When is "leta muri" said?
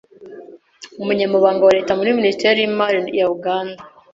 1.77-2.17